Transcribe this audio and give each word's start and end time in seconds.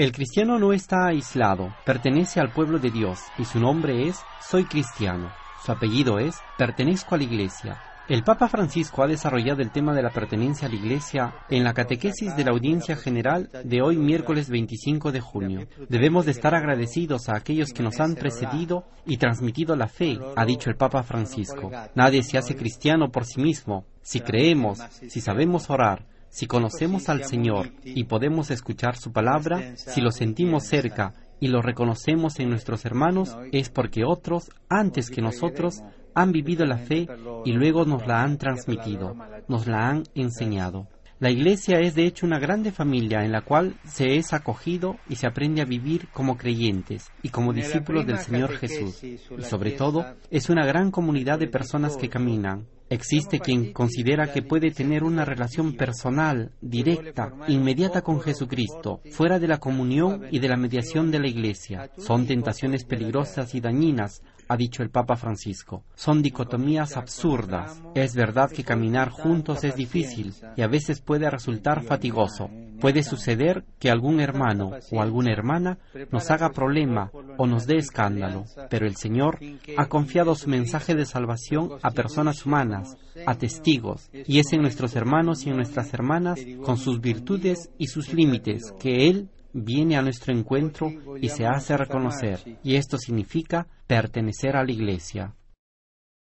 El 0.00 0.12
cristiano 0.12 0.58
no 0.58 0.72
está 0.72 1.08
aislado, 1.08 1.74
pertenece 1.84 2.40
al 2.40 2.54
pueblo 2.54 2.78
de 2.78 2.90
Dios 2.90 3.20
y 3.36 3.44
su 3.44 3.60
nombre 3.60 4.08
es 4.08 4.18
Soy 4.40 4.64
cristiano. 4.64 5.30
Su 5.62 5.72
apellido 5.72 6.18
es 6.18 6.36
Pertenezco 6.56 7.14
a 7.14 7.18
la 7.18 7.24
Iglesia. 7.24 7.82
El 8.08 8.22
Papa 8.22 8.48
Francisco 8.48 9.02
ha 9.02 9.06
desarrollado 9.06 9.60
el 9.60 9.70
tema 9.70 9.92
de 9.92 10.02
la 10.02 10.08
pertenencia 10.08 10.66
a 10.68 10.70
la 10.70 10.76
Iglesia 10.76 11.34
en 11.50 11.64
la 11.64 11.74
catequesis 11.74 12.34
de 12.34 12.44
la 12.44 12.52
audiencia 12.52 12.96
general 12.96 13.50
de 13.62 13.82
hoy 13.82 13.98
miércoles 13.98 14.48
25 14.48 15.12
de 15.12 15.20
junio. 15.20 15.68
Debemos 15.90 16.24
de 16.24 16.32
estar 16.32 16.54
agradecidos 16.54 17.28
a 17.28 17.36
aquellos 17.36 17.74
que 17.74 17.82
nos 17.82 18.00
han 18.00 18.14
precedido 18.14 18.86
y 19.04 19.18
transmitido 19.18 19.76
la 19.76 19.88
fe, 19.88 20.18
ha 20.34 20.46
dicho 20.46 20.70
el 20.70 20.76
Papa 20.76 21.02
Francisco. 21.02 21.70
Nadie 21.94 22.22
se 22.22 22.38
hace 22.38 22.56
cristiano 22.56 23.10
por 23.10 23.26
sí 23.26 23.42
mismo. 23.42 23.84
Si 24.00 24.20
creemos, 24.20 24.78
si 25.08 25.20
sabemos 25.20 25.68
orar, 25.68 26.06
si 26.30 26.46
conocemos 26.46 27.08
al 27.08 27.24
Señor 27.24 27.72
y 27.84 28.04
podemos 28.04 28.50
escuchar 28.50 28.96
su 28.96 29.12
palabra, 29.12 29.76
si 29.76 30.00
lo 30.00 30.10
sentimos 30.10 30.64
cerca 30.64 31.12
y 31.40 31.48
lo 31.48 31.60
reconocemos 31.60 32.38
en 32.38 32.50
nuestros 32.50 32.84
hermanos, 32.84 33.36
es 33.52 33.68
porque 33.68 34.04
otros, 34.04 34.50
antes 34.68 35.10
que 35.10 35.20
nosotros, 35.20 35.82
han 36.14 36.32
vivido 36.32 36.64
la 36.66 36.78
fe 36.78 37.06
y 37.44 37.52
luego 37.52 37.84
nos 37.84 38.06
la 38.06 38.22
han 38.22 38.38
transmitido, 38.38 39.16
nos 39.48 39.66
la 39.66 39.88
han 39.88 40.04
enseñado. 40.14 40.86
La 41.18 41.30
iglesia 41.30 41.80
es 41.80 41.94
de 41.94 42.06
hecho 42.06 42.24
una 42.24 42.38
grande 42.38 42.72
familia 42.72 43.22
en 43.24 43.32
la 43.32 43.42
cual 43.42 43.74
se 43.84 44.16
es 44.16 44.32
acogido 44.32 44.96
y 45.06 45.16
se 45.16 45.26
aprende 45.26 45.60
a 45.60 45.66
vivir 45.66 46.08
como 46.14 46.38
creyentes 46.38 47.10
y 47.22 47.28
como 47.28 47.52
discípulos 47.52 48.06
del 48.06 48.18
Señor 48.18 48.56
Jesús. 48.56 49.04
Y 49.04 49.18
sobre 49.42 49.72
todo 49.72 50.06
es 50.30 50.48
una 50.48 50.64
gran 50.64 50.90
comunidad 50.90 51.38
de 51.38 51.46
personas 51.46 51.98
que 51.98 52.08
caminan, 52.08 52.66
Existe 52.90 53.38
quien 53.38 53.72
considera 53.72 54.32
que 54.32 54.42
puede 54.42 54.72
tener 54.72 55.04
una 55.04 55.24
relación 55.24 55.74
personal, 55.74 56.50
directa, 56.60 57.32
inmediata 57.46 58.02
con 58.02 58.20
Jesucristo, 58.20 59.00
fuera 59.12 59.38
de 59.38 59.46
la 59.46 59.58
comunión 59.58 60.24
y 60.32 60.40
de 60.40 60.48
la 60.48 60.56
mediación 60.56 61.12
de 61.12 61.20
la 61.20 61.28
Iglesia. 61.28 61.88
Son 61.96 62.26
tentaciones 62.26 62.84
peligrosas 62.84 63.54
y 63.54 63.60
dañinas, 63.60 64.22
ha 64.48 64.56
dicho 64.56 64.82
el 64.82 64.90
Papa 64.90 65.14
Francisco. 65.14 65.84
Son 65.94 66.20
dicotomías 66.20 66.96
absurdas. 66.96 67.80
Es 67.94 68.16
verdad 68.16 68.50
que 68.50 68.64
caminar 68.64 69.10
juntos 69.10 69.62
es 69.62 69.76
difícil 69.76 70.34
y 70.56 70.62
a 70.62 70.66
veces 70.66 71.00
puede 71.00 71.30
resultar 71.30 71.84
fatigoso. 71.84 72.50
Puede 72.80 73.04
suceder 73.04 73.64
que 73.78 73.90
algún 73.90 74.18
hermano 74.18 74.72
o 74.90 75.00
alguna 75.00 75.32
hermana 75.32 75.78
nos 76.10 76.28
haga 76.32 76.50
problema 76.50 77.12
o 77.40 77.46
nos 77.46 77.66
dé 77.66 77.78
escándalo, 77.78 78.44
pero 78.68 78.86
el 78.86 78.96
Señor 78.96 79.38
ha 79.78 79.86
confiado 79.86 80.34
su 80.34 80.50
mensaje 80.50 80.94
de 80.94 81.06
salvación 81.06 81.70
a 81.82 81.90
personas 81.90 82.44
humanas, 82.44 82.98
a 83.24 83.34
testigos, 83.34 84.10
y 84.12 84.40
es 84.40 84.52
en 84.52 84.60
nuestros 84.60 84.94
hermanos 84.94 85.46
y 85.46 85.48
en 85.48 85.56
nuestras 85.56 85.94
hermanas, 85.94 86.38
con 86.62 86.76
sus 86.76 87.00
virtudes 87.00 87.70
y 87.78 87.86
sus 87.86 88.12
límites, 88.12 88.74
que 88.78 89.08
Él 89.08 89.30
viene 89.54 89.96
a 89.96 90.02
nuestro 90.02 90.36
encuentro 90.36 90.92
y 91.18 91.30
se 91.30 91.46
hace 91.46 91.78
reconocer, 91.78 92.58
y 92.62 92.74
esto 92.74 92.98
significa 92.98 93.66
pertenecer 93.86 94.54
a 94.54 94.62
la 94.62 94.72
Iglesia. 94.72 95.34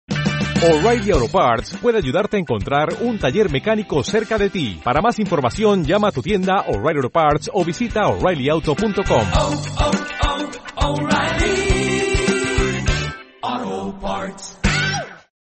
O'Reilly 0.09 1.13
Auto 1.13 1.29
Parts 1.29 1.77
puede 1.81 1.99
ayudarte 1.99 2.37
a 2.37 2.41
encontrar 2.41 2.89
un 3.03 3.17
taller 3.17 3.49
mecánico 3.49 4.03
cerca 4.03 4.39
de 4.39 4.51
ti. 4.51 4.81
Para 4.83 5.01
más 5.01 5.21
información, 5.21 5.85
llama 5.85 6.09
a 6.09 6.13
tu 6.13 6.21
tienda 6.21 6.65
O'Reilly 6.67 6.97
Auto 6.97 7.11
Parts 7.11 7.49
o 7.53 7.65
visita 7.65 8.09
oreillyauto.com. 8.09 10.16
alright. 10.87 11.26